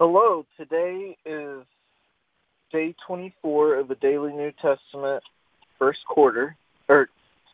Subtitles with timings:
[0.00, 1.62] Hello, today is
[2.72, 5.22] day 24 of the Daily New Testament,
[5.78, 6.56] first quarter,
[6.88, 7.10] or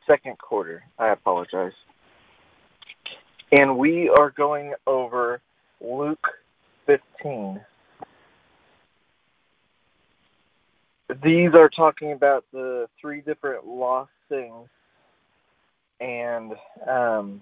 [0.06, 0.84] second quarter.
[0.96, 1.72] I apologize.
[3.50, 5.40] And we are going over
[5.80, 6.24] Luke
[6.86, 7.60] 15.
[11.24, 14.68] These are talking about the three different lost things,
[15.98, 16.54] and
[16.86, 17.40] um,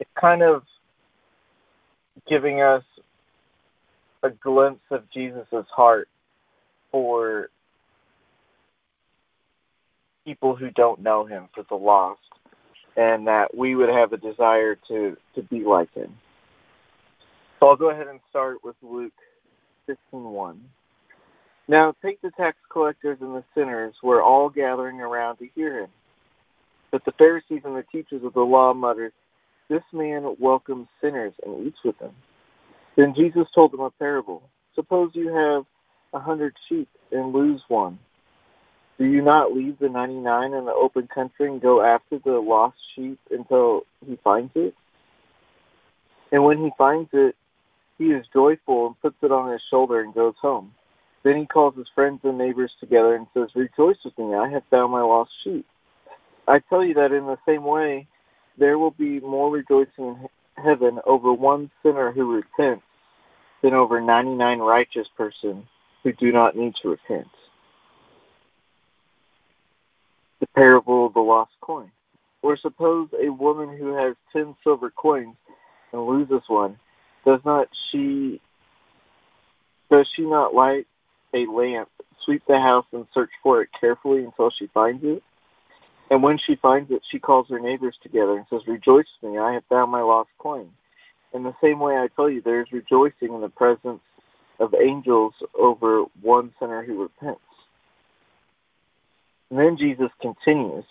[0.00, 0.64] it's kind of
[2.28, 2.82] giving us
[4.22, 6.08] a glimpse of Jesus' heart
[6.90, 7.48] for
[10.24, 12.20] people who don't know him, for the lost,
[12.96, 16.14] and that we would have a desire to, to be like him.
[17.58, 19.12] So I'll go ahead and start with Luke
[19.88, 20.58] 15.1.
[21.68, 25.90] Now take the tax collectors and the sinners were all gathering around to hear him.
[26.90, 29.12] But the Pharisees and the teachers of the law muttered,
[29.68, 32.14] This man welcomes sinners and eats with them.
[32.96, 34.42] Then Jesus told them a parable.
[34.74, 35.64] Suppose you have
[36.12, 37.98] a hundred sheep and lose one.
[38.98, 42.32] Do you not leave the ninety nine in the open country and go after the
[42.32, 44.74] lost sheep until he finds it?
[46.32, 47.34] And when he finds it,
[47.98, 50.72] he is joyful and puts it on his shoulder and goes home.
[51.22, 54.62] Then he calls his friends and neighbors together and says, Rejoice with me, I have
[54.70, 55.66] found my lost sheep.
[56.48, 58.06] I tell you that in the same way,
[58.58, 60.28] there will be more rejoicing in
[60.60, 62.84] heaven over one sinner who repents
[63.62, 65.66] than over 99 righteous persons
[66.02, 67.28] who do not need to repent.
[70.40, 71.90] The parable of the lost coin.
[72.42, 75.36] Or suppose a woman who has 10 silver coins
[75.92, 76.78] and loses one,
[77.24, 78.40] does not she
[79.90, 80.86] does she not light
[81.34, 81.88] a lamp,
[82.24, 85.22] sweep the house and search for it carefully until she finds it?
[86.10, 89.52] And when she finds it, she calls her neighbors together and says, Rejoice me, I
[89.52, 90.70] have found my lost coin.
[91.32, 94.00] In the same way, I tell you, there is rejoicing in the presence
[94.58, 97.40] of angels over one sinner who repents.
[99.50, 100.84] And then Jesus continues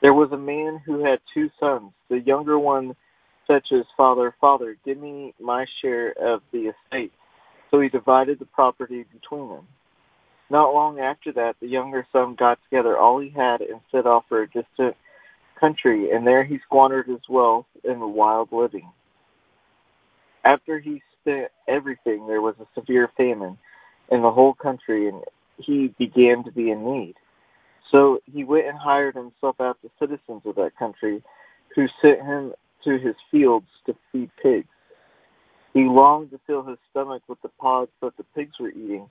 [0.00, 1.92] There was a man who had two sons.
[2.08, 2.96] The younger one
[3.46, 7.12] said to his father, Father, give me my share of the estate.
[7.70, 9.66] So he divided the property between them.
[10.50, 14.24] Not long after that, the younger son got together all he had and set off
[14.28, 14.96] for a distant
[15.60, 18.88] country, and there he squandered his wealth in wild living.
[20.44, 23.58] After he spent everything, there was a severe famine
[24.10, 25.22] in the whole country, and
[25.58, 27.16] he began to be in need.
[27.90, 31.22] So he went and hired himself out to citizens of that country,
[31.74, 32.54] who sent him
[32.84, 34.68] to his fields to feed pigs.
[35.74, 39.10] He longed to fill his stomach with the pods that the pigs were eating,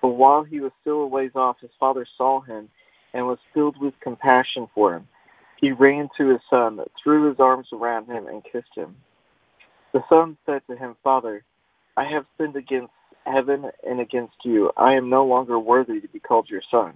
[0.00, 2.68] But while he was still a ways off, his father saw him
[3.14, 5.08] and was filled with compassion for him.
[5.60, 8.94] He ran to his son, threw his arms around him, and kissed him.
[9.92, 11.42] The son said to him, Father,
[11.96, 12.92] I have sinned against
[13.26, 14.70] heaven and against you.
[14.76, 16.94] I am no longer worthy to be called your son.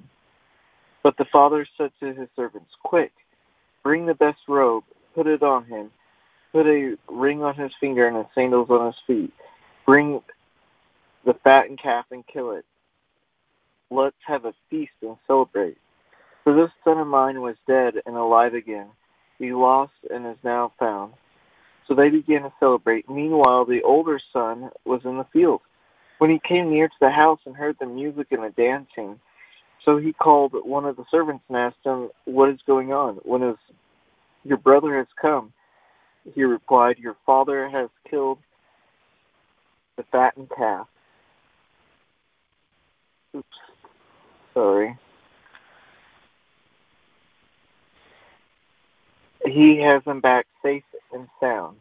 [1.03, 3.13] But the father said to his servants, Quick,
[3.83, 4.85] bring the best robe,
[5.15, 5.91] put it on him,
[6.53, 9.33] put a ring on his finger and sandals on his feet.
[9.85, 10.23] Bring
[11.25, 12.65] the fattened calf and kill it.
[13.93, 15.77] Let's have a feast and celebrate.
[16.45, 18.89] For this son of mine was dead and alive again.
[19.39, 21.13] He lost and is now found.
[21.87, 23.11] So they began to celebrate.
[23.11, 25.61] Meanwhile, the older son was in the field.
[26.19, 29.21] When he came near to the house and heard the music and the dancing,
[29.85, 33.17] so he called one of the servants and asked him, What is going on?
[33.25, 33.57] When is
[34.43, 35.53] your brother has come?
[36.35, 38.39] He replied, Your father has killed
[39.97, 40.87] the fattened calf.
[43.37, 43.47] Oops.
[44.55, 44.97] Sorry.
[49.45, 51.77] He has him back safe and sound.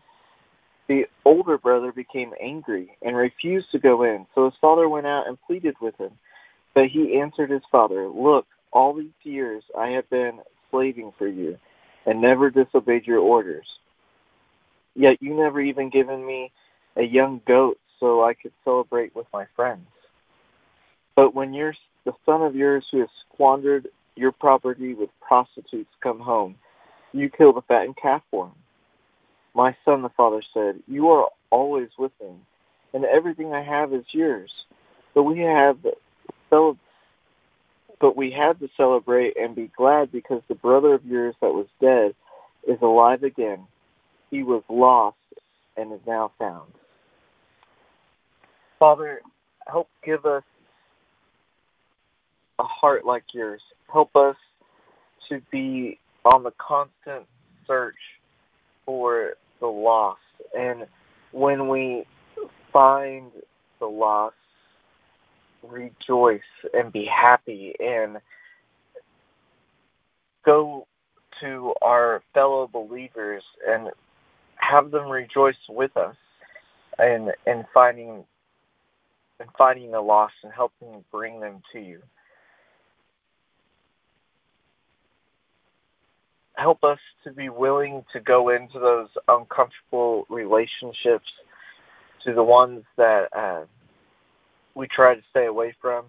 [0.87, 5.27] The older brother became angry and refused to go in, so his father went out
[5.27, 6.11] and pleaded with him.
[6.73, 10.39] But he answered his father, Look, all these years I have been
[10.69, 11.57] slaving for you
[12.05, 13.67] and never disobeyed your orders.
[14.95, 16.51] Yet you never even given me
[16.95, 19.87] a young goat so I could celebrate with my friends.
[21.15, 21.75] But when you're,
[22.05, 26.55] the son of yours who has squandered your property with prostitutes come home,
[27.13, 28.53] you kill the fattened calf for him.
[29.53, 32.35] My son, the father said, You are always with me,
[32.93, 34.51] and everything I have is yours.
[35.13, 35.77] But we have
[38.01, 41.67] but we had to celebrate and be glad because the brother of yours that was
[41.79, 42.13] dead
[42.67, 43.67] is alive again.
[44.29, 45.17] He was lost
[45.77, 46.71] and is now found.
[48.79, 49.21] Father,
[49.67, 50.43] help give us
[52.81, 53.61] heart like yours.
[53.93, 54.35] Help us
[55.29, 57.25] to be on the constant
[57.67, 57.95] search
[58.85, 60.19] for the lost.
[60.57, 60.87] And
[61.31, 62.05] when we
[62.73, 63.31] find
[63.79, 64.35] the lost,
[65.63, 66.41] rejoice
[66.73, 68.17] and be happy and
[70.43, 70.87] go
[71.39, 73.89] to our fellow believers and
[74.55, 76.15] have them rejoice with us
[76.97, 78.23] and and finding
[79.39, 82.01] and finding the lost and helping bring them to you.
[86.61, 91.25] Help us to be willing to go into those uncomfortable relationships,
[92.23, 93.61] to the ones that uh,
[94.75, 96.05] we try to stay away from.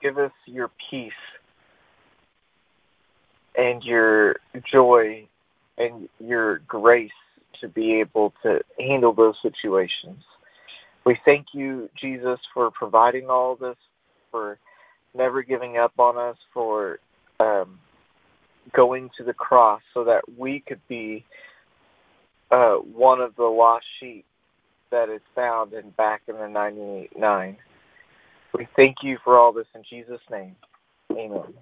[0.00, 1.12] Give us your peace
[3.58, 4.36] and your
[4.72, 5.26] joy
[5.78, 7.10] and your grace
[7.60, 10.22] to be able to handle those situations.
[11.04, 13.76] We thank you, Jesus, for providing all this,
[14.30, 14.58] for
[15.12, 17.00] never giving up on us, for
[17.40, 17.80] um,
[18.74, 21.24] going to the cross so that we could be
[22.50, 24.24] uh, one of the lost sheep
[24.90, 27.56] that is found and back in the 99.
[28.54, 30.54] We thank you for all this in Jesus' name.
[31.12, 31.54] Amen.